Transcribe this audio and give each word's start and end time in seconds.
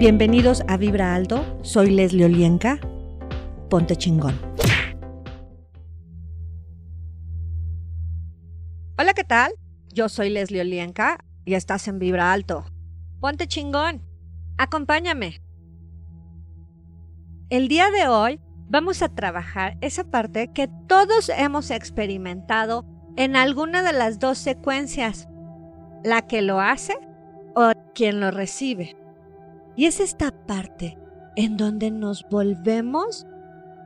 Bienvenidos 0.00 0.62
a 0.66 0.78
Vibra 0.78 1.14
Alto, 1.14 1.44
soy 1.60 1.90
Leslie 1.90 2.24
Olienka. 2.24 2.80
Ponte 3.68 3.96
chingón. 3.96 4.34
Hola, 8.98 9.12
¿qué 9.12 9.24
tal? 9.24 9.52
Yo 9.92 10.08
soy 10.08 10.30
Leslie 10.30 10.62
Olienka 10.62 11.22
y 11.44 11.52
estás 11.52 11.86
en 11.86 11.98
Vibra 11.98 12.32
Alto. 12.32 12.64
Ponte 13.20 13.46
chingón. 13.46 14.00
Acompáñame. 14.56 15.42
El 17.50 17.68
día 17.68 17.90
de 17.90 18.08
hoy 18.08 18.40
vamos 18.70 19.02
a 19.02 19.10
trabajar 19.10 19.76
esa 19.82 20.04
parte 20.04 20.50
que 20.54 20.70
todos 20.88 21.28
hemos 21.28 21.70
experimentado 21.70 22.86
en 23.18 23.36
alguna 23.36 23.82
de 23.82 23.92
las 23.92 24.18
dos 24.18 24.38
secuencias, 24.38 25.28
la 26.02 26.22
que 26.22 26.40
lo 26.40 26.58
hace 26.58 26.94
o 27.54 27.70
quien 27.94 28.20
lo 28.20 28.30
recibe. 28.30 28.96
Y 29.76 29.86
es 29.86 30.00
esta 30.00 30.30
parte 30.46 30.98
en 31.36 31.56
donde 31.56 31.90
nos 31.90 32.28
volvemos 32.28 33.26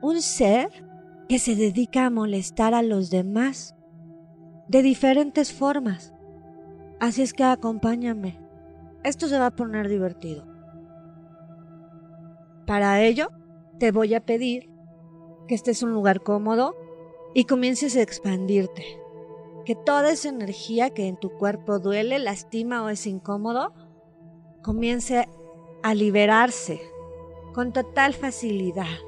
un 0.02 0.20
ser 0.22 0.68
que 1.28 1.38
se 1.38 1.56
dedica 1.56 2.06
a 2.06 2.10
molestar 2.10 2.74
a 2.74 2.82
los 2.82 3.10
demás 3.10 3.74
de 4.68 4.82
diferentes 4.82 5.52
formas. 5.52 6.14
Así 7.00 7.22
es 7.22 7.32
que 7.32 7.44
acompáñame. 7.44 8.38
Esto 9.02 9.28
se 9.28 9.38
va 9.38 9.46
a 9.46 9.56
poner 9.56 9.88
divertido. 9.88 10.46
Para 12.66 13.02
ello, 13.02 13.28
te 13.78 13.92
voy 13.92 14.14
a 14.14 14.24
pedir 14.24 14.70
que 15.46 15.55
estés 15.55 15.82
en 15.82 15.88
un 15.88 15.94
lugar 15.94 16.22
cómodo 16.22 16.74
y 17.34 17.44
comiences 17.44 17.96
a 17.96 18.02
expandirte. 18.02 18.84
Que 19.64 19.74
toda 19.74 20.12
esa 20.12 20.28
energía 20.28 20.91
que 20.91 21.08
en 21.08 21.19
tu 21.19 21.30
cuerpo 21.30 21.78
duele, 21.78 22.19
lastima 22.19 22.82
o 22.82 22.88
es 22.88 23.06
incómodo, 23.06 23.72
comience 24.62 25.28
a 25.84 25.94
liberarse 25.94 26.80
con 27.52 27.72
total 27.72 28.12
facilidad. 28.14 28.98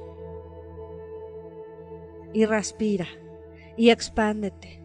Y 2.33 2.45
respira 2.45 3.07
y 3.75 3.89
expándete. 3.89 4.81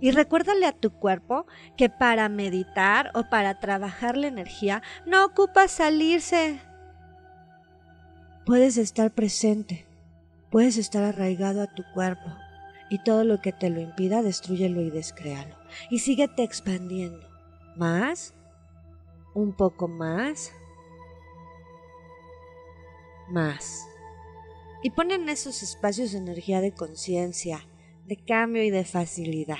Y 0.00 0.12
recuérdale 0.12 0.64
a 0.64 0.72
tu 0.72 0.90
cuerpo 0.90 1.44
que 1.76 1.90
para 1.90 2.30
meditar 2.30 3.10
o 3.14 3.28
para 3.28 3.60
trabajar 3.60 4.16
la 4.16 4.28
energía 4.28 4.82
no 5.04 5.26
ocupa 5.26 5.68
salirse. 5.68 6.60
Puedes 8.46 8.78
estar 8.78 9.10
presente 9.10 9.84
Puedes 10.52 10.76
estar 10.76 11.02
arraigado 11.02 11.62
a 11.62 11.66
tu 11.66 11.82
cuerpo 11.94 12.30
y 12.90 13.02
todo 13.02 13.24
lo 13.24 13.40
que 13.40 13.52
te 13.52 13.70
lo 13.70 13.80
impida, 13.80 14.20
destruyelo 14.20 14.82
y 14.82 14.90
descréalo. 14.90 15.56
Y 15.88 16.00
síguete 16.00 16.42
expandiendo. 16.42 17.26
Más, 17.74 18.34
un 19.34 19.54
poco 19.54 19.88
más, 19.88 20.52
más. 23.32 23.88
Y 24.82 24.90
pon 24.90 25.10
en 25.10 25.28
esos 25.28 25.62
espacios 25.62 26.14
energía 26.14 26.60
de 26.60 26.72
conciencia, 26.72 27.66
de 28.06 28.16
cambio 28.16 28.62
y 28.62 28.70
de 28.70 28.84
facilidad. 28.84 29.58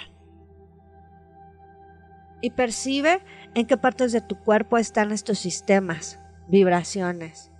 Y 2.40 2.50
percibe 2.50 3.20
en 3.54 3.66
qué 3.66 3.76
partes 3.76 4.12
de 4.12 4.20
tu 4.20 4.36
cuerpo 4.36 4.78
están 4.78 5.12
estos 5.12 5.38
sistemas, 5.38 6.18
vibraciones, 6.48 7.52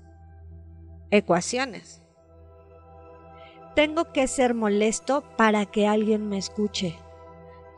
ecuaciones. 1.11 2.03
Tengo 3.77 4.13
que 4.13 4.27
ser 4.27 4.55
molesto 4.55 5.25
para 5.37 5.67
que 5.67 5.87
alguien 5.87 6.29
me 6.29 6.39
escuche. 6.39 6.97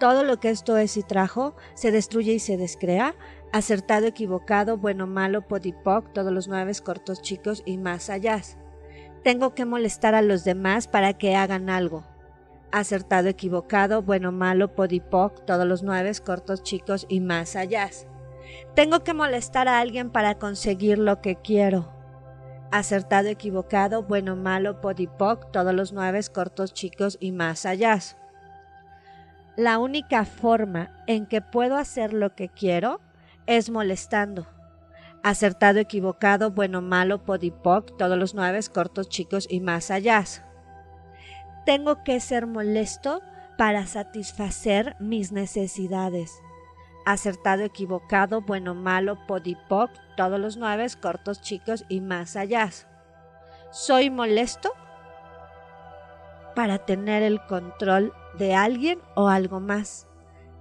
Todo 0.05 0.23
lo 0.23 0.39
que 0.39 0.51
esto 0.51 0.77
es 0.77 0.99
y 0.99 1.03
trajo 1.03 1.57
se 1.73 1.91
destruye 1.91 2.35
y 2.35 2.39
se 2.39 2.59
descrea. 2.59 3.15
Acertado, 3.55 4.07
equivocado, 4.07 4.77
bueno, 4.77 5.07
malo, 5.07 5.49
podipoc, 5.49 6.13
todos 6.13 6.31
los 6.31 6.47
nueve 6.47 6.73
cortos, 6.85 7.23
chicos 7.23 7.63
y 7.65 7.79
más 7.79 8.11
allá. 8.11 8.43
Tengo 9.23 9.55
que 9.55 9.65
molestar 9.65 10.15
a 10.15 10.21
los 10.21 10.45
demás 10.45 10.89
para 10.89 11.15
que 11.15 11.37
hagan 11.37 11.71
algo. 11.71 12.05
Acertado, 12.70 13.31
equivocado, 13.31 14.03
bueno, 14.03 14.31
malo, 14.31 14.75
podipoc, 14.75 15.43
todos 15.47 15.67
los 15.67 15.83
nueve 15.83 16.13
cortos, 16.23 16.63
chicos 16.63 17.07
y 17.09 17.20
más 17.20 17.57
allá. 17.57 17.89
Tengo 18.75 19.05
que 19.05 19.14
molestar 19.14 19.69
a 19.69 19.81
alguien 19.81 20.11
para 20.11 20.35
conseguir 20.35 20.98
lo 20.98 21.23
que 21.23 21.37
quiero 21.37 21.91
acertado, 22.70 23.29
equivocado, 23.29 24.03
bueno, 24.03 24.37
malo, 24.37 24.83
podipoc, 24.83 25.51
todos 25.51 25.73
los 25.73 25.95
nueve 25.95 26.20
cortos, 26.31 26.75
chicos 26.75 27.17
y 27.20 27.33
más 27.33 27.64
allá. 27.64 28.01
La 29.57 29.79
única 29.79 30.25
forma 30.25 30.91
en 31.07 31.27
que 31.27 31.41
puedo 31.41 31.77
hacer 31.77 32.13
lo 32.13 32.35
que 32.35 32.48
quiero 32.48 33.01
es 33.47 33.70
molestando. 33.70 34.47
Acertado, 35.23 35.79
equivocado, 35.79 36.51
bueno, 36.51 36.83
malo, 36.83 37.25
podipoc, 37.25 37.97
todos 37.97 38.19
los 38.19 38.35
nueve 38.35 38.61
cortos, 38.73 39.09
chicos 39.09 39.47
y 39.48 39.61
más 39.61 39.91
allá. 39.91 40.25
Tengo 41.64 42.05
que 42.05 42.20
ser 42.20 42.47
molesto 42.47 43.23
para 43.57 43.87
satisfacer 43.87 44.97
mis 44.98 45.33
necesidades 45.33 46.31
acertado, 47.05 47.63
equivocado, 47.63 48.41
bueno, 48.41 48.75
malo, 48.75 49.19
podipoc, 49.27 49.91
todos 50.17 50.41
los 50.41 50.57
nueve, 50.57 50.87
cortos, 51.01 51.41
chicos 51.41 51.85
y 51.89 52.01
más 52.01 52.37
allá. 52.37 52.70
¿Soy 53.70 54.11
molesto? 54.11 54.73
Para 56.55 56.79
tener 56.79 57.23
el 57.23 57.41
control 57.47 58.13
de 58.39 58.55
alguien 58.55 59.00
o 59.14 59.28
algo 59.28 59.61
más. 59.61 60.06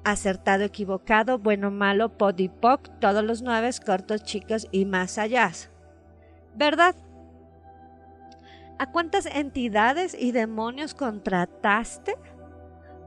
Acertado, 0.04 0.64
equivocado, 0.64 1.40
bueno, 1.40 1.72
malo, 1.72 2.18
podipoc, 2.18 2.90
todos 3.00 3.24
los 3.24 3.42
nueve, 3.42 3.70
cortos, 3.86 4.24
chicos 4.24 4.68
y 4.72 4.86
más 4.86 5.18
allá. 5.18 5.52
¿Verdad? 6.56 6.96
¿A 8.80 8.92
cuántas 8.92 9.26
entidades 9.26 10.16
y 10.18 10.32
demonios 10.34 10.94
contrataste 10.94 12.16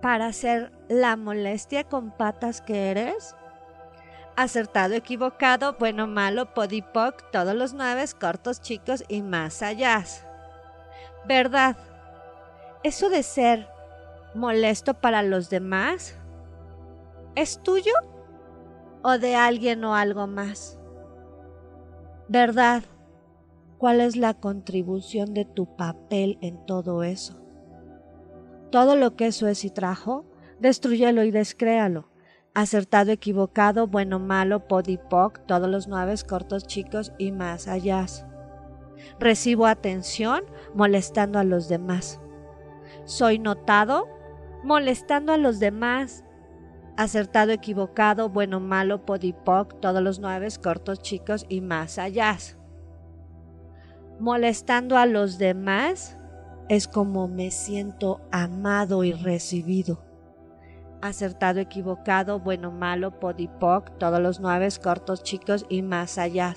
para 0.00 0.27
hacer 0.27 0.72
la 0.88 1.16
molestia 1.16 1.84
con 1.84 2.10
patas 2.12 2.62
que 2.62 2.91
eres? 2.91 3.34
Acertado, 4.37 4.94
equivocado, 4.94 5.77
bueno, 5.78 6.06
malo, 6.06 6.54
podipoc, 6.54 7.31
todos 7.31 7.54
los 7.54 7.75
nueve, 7.75 8.04
cortos, 8.19 8.60
chicos 8.60 9.04
y 9.09 9.22
más 9.22 9.62
allá. 9.62 10.03
¿Verdad? 11.27 11.77
Eso 12.83 13.09
de 13.09 13.22
ser 13.22 13.76
molesto 14.37 14.95
para 15.01 15.23
los 15.23 15.51
demás, 15.51 16.17
¿es 17.35 17.63
tuyo 17.63 17.93
o 19.03 19.19
de 19.19 19.37
alguien 19.37 19.85
o 19.85 19.95
algo 19.95 20.27
más? 20.27 20.79
¿Verdad? 22.29 22.83
¿Cuál 23.79 24.01
es 24.01 24.17
la 24.17 24.35
contribución 24.35 25.35
de 25.35 25.45
tu 25.45 25.77
papel 25.77 26.39
en 26.41 26.65
todo 26.67 27.03
eso? 27.03 27.41
Todo 28.71 28.97
lo 28.97 29.17
que 29.17 29.27
eso 29.27 29.47
es 29.49 29.65
y 29.65 29.71
trajo, 29.71 30.25
destruyelo 30.59 31.23
y 31.23 31.31
descréalo. 31.31 32.09
Acertado, 32.55 33.13
equivocado, 33.13 33.87
bueno, 33.87 34.19
malo, 34.19 34.67
podipoc, 34.67 35.45
todos 35.47 35.69
los 35.69 35.89
nueve 35.89 36.15
cortos, 36.27 36.67
chicos 36.67 37.13
y 37.19 37.33
más 37.33 37.69
allá. 37.69 38.07
Recibo 39.21 39.67
atención 39.67 40.43
molestando 40.75 41.39
a 41.39 41.45
los 41.45 41.69
demás. 41.69 42.19
Soy 43.05 43.39
notado 43.39 44.09
molestando 44.66 45.32
a 45.32 45.37
los 45.38 45.60
demás. 45.60 46.25
Acertado, 46.97 47.53
equivocado, 47.53 48.28
bueno, 48.28 48.59
malo, 48.59 49.06
podipoc, 49.06 49.81
todos 49.81 50.03
los 50.03 50.19
nueve 50.19 50.49
cortos, 50.62 51.00
chicos 51.03 51.47
y 51.49 51.60
más 51.60 51.99
allá. 51.99 52.37
Molestando 54.19 54.97
a 54.97 55.06
los 55.06 55.38
demás 55.38 56.19
es 56.69 56.88
como 56.88 57.28
me 57.28 57.50
siento 57.50 58.21
amado 58.32 59.04
y 59.04 59.12
recibido. 59.12 60.03
Acertado, 61.00 61.60
equivocado, 61.60 62.41
bueno, 62.41 62.72
malo, 62.72 63.21
podipoc, 63.21 63.98
todos 63.98 64.21
los 64.21 64.41
nueve 64.41 64.69
cortos, 64.83 65.22
chicos 65.22 65.66
y 65.69 65.83
más 65.83 66.19
allá. 66.19 66.54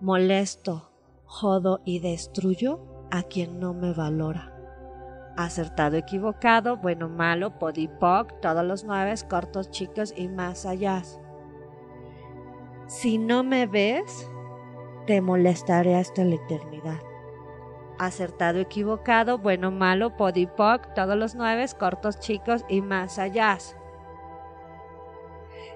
Molesto, 0.00 0.92
jodo 1.24 1.80
y 1.84 1.98
destruyo 1.98 2.80
a 3.10 3.22
quien 3.22 3.58
no 3.58 3.72
me 3.72 3.92
valora. 3.92 4.51
Acertado, 5.36 5.96
equivocado, 5.96 6.76
bueno, 6.76 7.08
malo, 7.08 7.58
podipoc, 7.58 8.40
todos 8.40 8.64
los 8.64 8.84
nueve 8.84 9.14
cortos, 9.28 9.70
chicos 9.70 10.12
y 10.16 10.28
más 10.28 10.66
allá. 10.66 11.02
Si 12.86 13.18
no 13.18 13.42
me 13.42 13.66
ves, 13.66 14.28
te 15.06 15.20
molestaré 15.20 15.96
hasta 15.96 16.24
la 16.24 16.34
eternidad 16.34 17.00
acertado, 17.98 18.58
equivocado, 18.58 19.38
bueno, 19.38 19.70
malo, 19.70 20.16
podipoc, 20.16 20.92
todos 20.94 21.16
los 21.16 21.34
nueve, 21.34 21.66
cortos, 21.78 22.18
chicos 22.18 22.64
y 22.68 22.80
más 22.80 23.18
allá. 23.18 23.58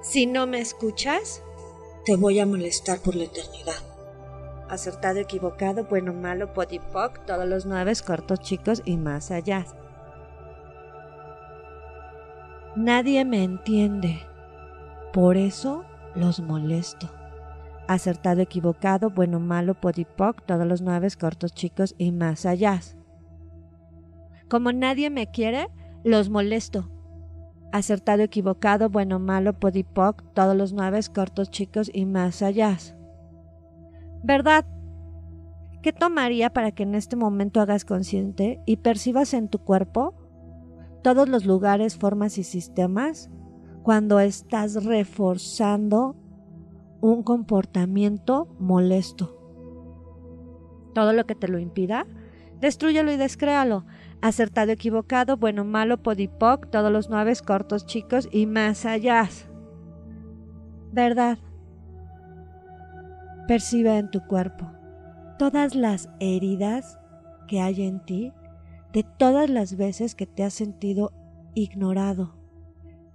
Si 0.00 0.26
no 0.26 0.46
me 0.46 0.60
escuchas, 0.60 1.42
te 2.04 2.16
voy 2.16 2.40
a 2.40 2.46
molestar 2.46 3.00
por 3.00 3.14
la 3.14 3.24
eternidad. 3.24 3.95
Acertado, 4.68 5.20
equivocado, 5.20 5.84
bueno, 5.84 6.12
malo, 6.12 6.52
podipoc, 6.52 7.24
todos 7.24 7.46
los 7.46 7.66
nueve, 7.66 7.92
cortos, 8.04 8.40
chicos 8.40 8.82
y 8.84 8.96
más 8.96 9.30
allá. 9.30 9.64
Nadie 12.74 13.24
me 13.24 13.44
entiende, 13.44 14.20
por 15.12 15.36
eso 15.36 15.84
los 16.14 16.40
molesto. 16.40 17.08
acertado, 17.88 18.40
equivocado, 18.40 19.10
bueno, 19.10 19.38
malo, 19.38 19.74
podipoc, 19.74 20.42
todos 20.44 20.66
los 20.66 20.82
nueve, 20.82 21.08
cortos, 21.18 21.54
chicos 21.54 21.94
y 21.96 22.10
más 22.10 22.44
allá. 22.44 22.80
Como 24.48 24.72
nadie 24.72 25.10
me 25.10 25.30
quiere, 25.30 25.68
los 26.04 26.28
molesto. 26.28 26.90
Acertado, 27.72 28.22
equivocado, 28.22 28.90
bueno, 28.90 29.18
malo, 29.20 29.58
podipoc, 29.58 30.22
todos 30.34 30.56
los 30.56 30.72
nueve, 30.72 31.00
cortos, 31.14 31.50
chicos 31.50 31.90
y 31.92 32.04
más 32.06 32.42
allá. 32.42 32.76
¿Verdad? 34.22 34.66
¿Qué 35.82 35.92
tomaría 35.92 36.52
para 36.52 36.72
que 36.72 36.82
en 36.82 36.94
este 36.94 37.14
momento 37.14 37.60
hagas 37.60 37.84
consciente 37.84 38.60
y 38.66 38.78
percibas 38.78 39.34
en 39.34 39.48
tu 39.48 39.60
cuerpo 39.60 40.14
todos 41.02 41.28
los 41.28 41.46
lugares, 41.46 41.96
formas 41.96 42.38
y 42.38 42.42
sistemas 42.42 43.30
cuando 43.84 44.18
estás 44.18 44.84
reforzando 44.84 46.16
un 47.00 47.22
comportamiento 47.22 48.48
molesto? 48.58 49.38
Todo 50.92 51.12
lo 51.12 51.24
que 51.24 51.36
te 51.36 51.46
lo 51.46 51.60
impida, 51.60 52.06
destruyelo 52.60 53.12
y 53.12 53.16
descréalo. 53.16 53.84
Acertado, 54.22 54.72
equivocado, 54.72 55.36
bueno, 55.36 55.64
malo, 55.64 56.02
podipoc, 56.02 56.68
todos 56.70 56.90
los 56.90 57.10
nueve 57.10 57.32
cortos, 57.46 57.86
chicos 57.86 58.28
y 58.32 58.46
más 58.46 58.86
allá. 58.86 59.28
¿Verdad? 60.90 61.38
Percibe 63.46 63.96
en 63.96 64.10
tu 64.10 64.26
cuerpo 64.26 64.72
todas 65.38 65.74
las 65.74 66.08
heridas 66.18 66.98
que 67.46 67.60
hay 67.60 67.82
en 67.82 68.00
ti 68.00 68.32
de 68.92 69.04
todas 69.04 69.50
las 69.50 69.76
veces 69.76 70.14
que 70.14 70.26
te 70.26 70.42
has 70.42 70.54
sentido 70.54 71.12
ignorado, 71.54 72.34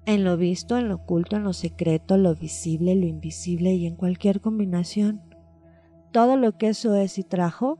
en 0.05 0.23
lo 0.23 0.37
visto, 0.37 0.77
en 0.77 0.89
lo 0.89 0.95
oculto, 0.95 1.35
en 1.35 1.43
lo 1.43 1.53
secreto, 1.53 2.17
lo 2.17 2.35
visible, 2.35 2.95
lo 2.95 3.05
invisible 3.05 3.73
y 3.73 3.85
en 3.85 3.95
cualquier 3.95 4.41
combinación. 4.41 5.21
Todo 6.11 6.37
lo 6.37 6.57
que 6.57 6.69
eso 6.69 6.95
es 6.95 7.17
y 7.17 7.23
trajo, 7.23 7.77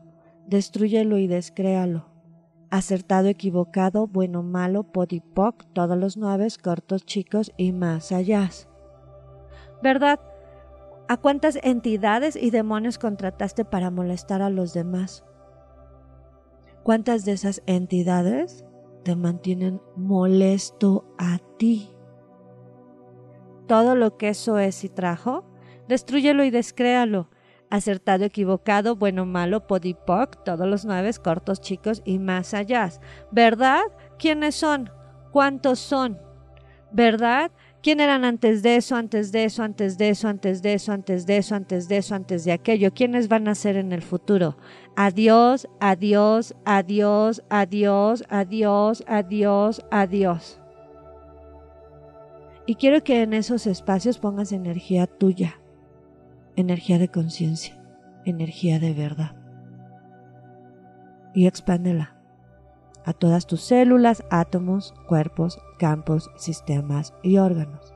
destruyelo 0.48 1.18
y 1.18 1.28
descréalo. 1.28 2.06
Acertado, 2.70 3.28
equivocado, 3.28 4.08
bueno, 4.08 4.44
malo, 4.44 4.84
podipoc, 4.84 5.66
todos 5.74 5.98
los 5.98 6.16
nueve, 6.16 6.48
cortos, 6.62 7.06
chicos 7.06 7.52
y 7.58 7.72
más 7.72 8.12
allá. 8.12 8.50
¿Verdad? 9.84 10.20
¿A 11.12 11.18
cuántas 11.18 11.60
entidades 11.62 12.38
y 12.38 12.52
demonios 12.52 12.98
contrataste 12.98 13.66
para 13.66 13.92
molestar 13.92 14.42
a 14.42 14.50
los 14.50 14.74
demás? 14.74 15.26
¿Cuántas 16.84 17.26
de 17.26 17.34
esas 17.34 17.62
entidades 17.66 18.64
te 19.04 19.18
mantienen 19.18 19.82
molesto 19.98 21.04
a 21.18 21.40
ti? 21.58 21.92
Todo 23.68 23.96
lo 23.96 24.16
que 24.16 24.30
eso 24.30 24.58
es 24.58 24.86
y 24.86 24.88
trajo, 24.88 25.44
destruyelo 25.90 26.46
y 26.46 26.50
descréalo. 26.50 27.28
Acertado, 27.70 28.24
equivocado, 28.24 28.96
bueno, 28.96 29.26
malo, 29.26 29.68
podipoc, 29.68 30.46
todos 30.46 30.66
los 30.66 30.86
nueve, 30.86 31.12
cortos, 31.22 31.60
chicos 31.60 32.02
y 32.06 32.20
más 32.20 32.54
allá. 32.54 32.90
¿Verdad? 33.32 33.82
¿Quiénes 34.18 34.56
son? 34.56 34.90
¿Cuántos 35.34 35.80
son? 35.80 36.18
¿Verdad? 36.94 37.52
¿Quién 37.84 38.00
eran 38.00 38.26
antes 38.26 38.62
de 38.62 38.76
eso, 38.76 38.96
antes 38.96 39.32
de 39.32 39.46
eso, 39.46 39.64
antes 39.64 39.98
de 39.98 40.10
eso, 40.10 40.28
antes 40.28 40.62
de 40.62 40.74
eso, 40.74 40.92
antes 40.92 41.26
de 41.26 41.38
eso, 41.38 41.56
antes 41.56 41.88
de 41.88 41.98
eso, 41.98 42.14
antes 42.14 42.46
de 42.46 42.52
aquello? 42.52 42.94
¿Quiénes 42.94 43.28
van 43.28 43.48
a 43.48 43.56
ser 43.56 43.76
en 43.76 43.92
el 43.92 44.04
futuro? 44.04 44.56
Adiós, 44.96 45.68
adiós, 45.80 46.56
adiós, 46.64 47.42
adiós, 47.50 48.24
adiós, 48.30 49.04
adiós, 49.08 49.86
adiós. 49.90 50.62
Y 52.68 52.76
quiero 52.76 53.04
que 53.04 53.24
en 53.24 53.34
esos 53.34 53.66
espacios 53.66 54.20
pongas 54.20 54.52
energía 54.52 55.08
tuya, 55.08 55.60
energía 56.56 57.00
de 57.00 57.08
conciencia, 57.08 57.82
energía 58.26 58.80
de 58.80 58.94
verdad. 58.94 59.36
Y 61.34 61.48
expándela 61.48 62.16
a 63.06 63.14
todas 63.14 63.48
tus 63.48 63.62
células, 63.62 64.24
átomos, 64.30 64.94
cuerpos, 65.08 65.60
campos, 65.82 66.30
sistemas 66.36 67.12
y 67.24 67.40
órganos. 67.40 67.92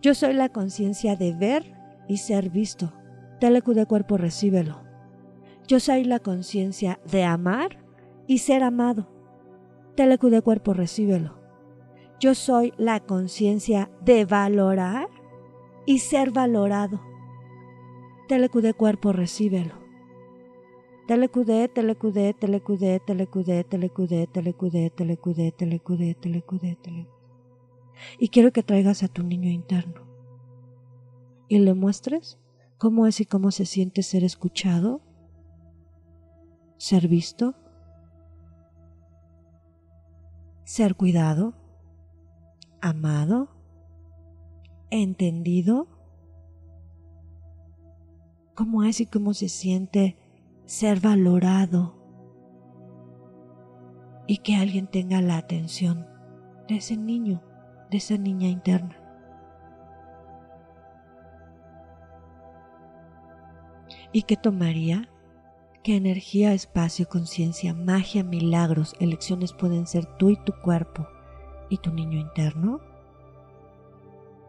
Yo 0.00 0.14
soy 0.14 0.32
la 0.32 0.50
conciencia 0.50 1.16
de 1.16 1.34
ver 1.34 1.74
y 2.06 2.18
ser 2.18 2.48
visto. 2.48 2.92
Telecu 3.40 3.74
de 3.74 3.84
cuerpo, 3.84 4.16
recíbelo. 4.18 4.80
Yo 5.66 5.80
soy 5.80 6.04
la 6.04 6.20
conciencia 6.20 7.00
de 7.10 7.24
amar 7.24 7.84
y 8.28 8.38
ser 8.38 8.62
amado. 8.62 9.08
Telecu 9.96 10.30
de 10.30 10.42
cuerpo, 10.42 10.74
recíbelo. 10.74 11.40
Yo 12.20 12.36
soy 12.36 12.72
la 12.76 13.00
conciencia 13.00 13.90
de 14.00 14.26
valorar 14.26 15.08
y 15.86 15.98
ser 15.98 16.30
valorado. 16.30 17.00
Telecu 18.28 18.60
de 18.60 18.74
cuerpo, 18.74 19.12
recíbelo. 19.12 19.87
Telecudé, 21.08 21.68
telecudé, 21.68 22.34
telecudé, 22.34 23.00
telecudé, 23.00 23.64
telecudé, 23.64 24.26
telecudé, 24.26 24.90
telecudé, 24.90 25.52
telecudé, 25.52 26.14
telecudé, 26.14 26.76
telecudé. 26.76 27.08
Y 28.18 28.28
quiero 28.28 28.52
que 28.52 28.62
traigas 28.62 29.02
a 29.02 29.08
tu 29.08 29.22
niño 29.22 29.48
interno 29.48 30.02
y 31.48 31.60
le 31.60 31.72
muestres 31.72 32.38
cómo 32.76 33.06
es 33.06 33.22
y 33.22 33.24
cómo 33.24 33.52
se 33.52 33.64
siente 33.64 34.02
ser 34.02 34.22
escuchado, 34.22 35.00
ser 36.76 37.08
visto, 37.08 37.54
ser 40.64 40.94
cuidado, 40.94 41.54
amado, 42.82 43.48
entendido, 44.90 45.88
cómo 48.54 48.84
es 48.84 49.00
y 49.00 49.06
cómo 49.06 49.32
se 49.32 49.48
siente 49.48 50.17
ser 50.68 51.00
valorado 51.00 51.94
y 54.26 54.36
que 54.36 54.56
alguien 54.56 54.86
tenga 54.86 55.22
la 55.22 55.38
atención 55.38 56.06
de 56.68 56.76
ese 56.76 56.98
niño, 56.98 57.42
de 57.90 57.96
esa 57.96 58.18
niña 58.18 58.48
interna. 58.48 59.02
¿Y 64.12 64.24
qué 64.24 64.36
tomaría? 64.36 65.08
¿Qué 65.82 65.96
energía, 65.96 66.52
espacio, 66.52 67.08
conciencia, 67.08 67.72
magia, 67.72 68.22
milagros, 68.22 68.94
elecciones 69.00 69.54
pueden 69.54 69.86
ser 69.86 70.04
tú 70.18 70.28
y 70.28 70.36
tu 70.36 70.52
cuerpo 70.62 71.08
y 71.70 71.78
tu 71.78 71.94
niño 71.94 72.18
interno? 72.18 72.82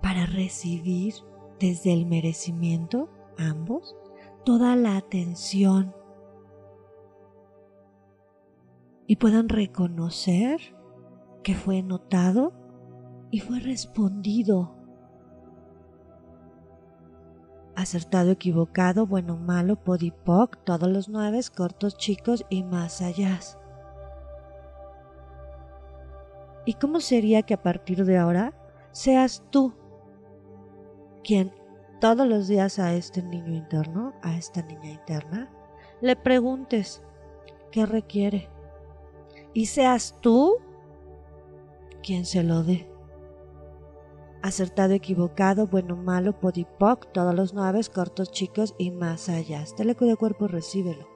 Para 0.01 0.25
recibir 0.25 1.13
desde 1.61 1.93
el 1.93 2.05
merecimiento, 2.05 3.09
ambos, 3.37 3.95
toda 4.43 4.75
la 4.75 4.97
atención 4.97 5.95
y 9.09 9.15
puedan 9.15 9.49
reconocer 9.49 10.59
que 11.41 11.55
fue 11.55 11.81
notado 11.81 12.53
y 13.31 13.39
fue 13.39 13.59
respondido. 13.59 14.75
Acertado, 17.75 18.29
equivocado, 18.29 19.07
bueno, 19.07 19.35
malo, 19.35 19.77
podipoc, 19.77 20.63
todos 20.63 20.87
los 20.87 21.09
nueve, 21.09 21.39
cortos, 21.57 21.97
chicos 21.97 22.45
y 22.51 22.61
más 22.61 23.01
allá. 23.01 23.39
¿Y 26.65 26.75
cómo 26.75 26.99
sería 26.99 27.41
que 27.41 27.55
a 27.55 27.63
partir 27.63 28.05
de 28.05 28.19
ahora 28.19 28.53
seas 28.91 29.43
tú 29.49 29.73
quien 31.23 31.51
todos 31.99 32.27
los 32.27 32.47
días 32.47 32.77
a 32.77 32.93
este 32.93 33.23
niño 33.23 33.55
interno, 33.55 34.13
a 34.21 34.37
esta 34.37 34.61
niña 34.61 34.91
interna, 34.91 35.49
le 35.99 36.15
preguntes 36.15 37.01
qué 37.71 37.87
requiere? 37.87 38.58
Y 39.53 39.65
seas 39.67 40.15
tú 40.21 40.57
quien 42.03 42.25
se 42.25 42.43
lo 42.43 42.63
dé. 42.63 42.89
Acertado, 44.41 44.93
equivocado, 44.93 45.67
bueno, 45.67 45.97
malo, 45.97 46.39
podipoc, 46.39 47.11
todos 47.11 47.35
los 47.35 47.53
nueve, 47.53 47.81
cortos, 47.93 48.31
chicos 48.31 48.73
y 48.77 48.91
más 48.91 49.27
allá. 49.27 49.63
Telecu 49.75 50.05
de 50.05 50.15
cuerpo, 50.15 50.47
recíbelo. 50.47 51.07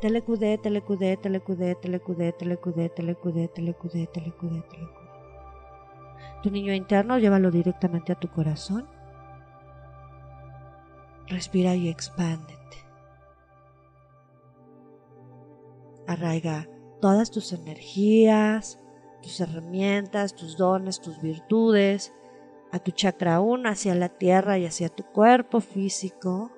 Telecudé, 0.00 0.58
telecudé, 0.58 1.16
telecudé, 1.16 1.74
telecudé, 1.74 2.32
telecudé, 2.32 2.88
telecudé, 2.88 3.48
telecudé, 3.48 4.06
telecudé, 4.06 4.06
telecudé. 4.06 4.64
Tu 6.42 6.50
niño 6.50 6.72
interno, 6.72 7.18
llévalo 7.18 7.50
directamente 7.50 8.12
a 8.12 8.18
tu 8.18 8.28
corazón. 8.28 8.88
Respira 11.26 11.74
y 11.74 11.88
expándete. 11.88 12.76
Arraiga 16.06 16.68
todas 17.04 17.30
tus 17.30 17.52
energías, 17.52 18.78
tus 19.20 19.38
herramientas, 19.38 20.34
tus 20.34 20.56
dones, 20.56 21.02
tus 21.02 21.20
virtudes, 21.20 22.14
a 22.72 22.78
tu 22.78 22.92
chakra 22.92 23.42
1 23.42 23.68
hacia 23.68 23.94
la 23.94 24.08
tierra 24.08 24.56
y 24.56 24.64
hacia 24.64 24.88
tu 24.88 25.02
cuerpo 25.02 25.60
físico. 25.60 26.50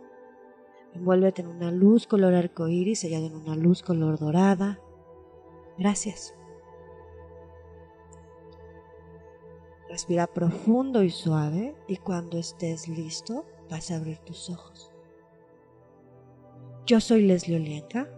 Envuélvete 0.94 1.42
en 1.42 1.48
una 1.48 1.72
luz 1.72 2.06
color 2.06 2.32
arcoíris, 2.34 3.00
sellado 3.00 3.26
en 3.26 3.34
una 3.34 3.56
luz 3.56 3.82
color 3.82 4.20
dorada. 4.20 4.78
Gracias. 5.78 6.32
Respira 9.88 10.28
profundo 10.28 11.02
y 11.02 11.10
suave 11.10 11.74
y 11.88 11.96
cuando 11.96 12.38
estés 12.38 12.86
listo, 12.86 13.46
vas 13.68 13.90
a 13.90 13.96
abrir 13.96 14.18
tus 14.18 14.48
ojos. 14.48 14.92
Yo 16.86 17.00
soy 17.00 17.22
Leslie 17.22 17.56
Olienka. 17.56 18.08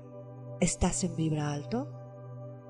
¿Estás 0.60 1.04
en 1.04 1.16
Vibra 1.16 1.54
Alto? 1.54 1.97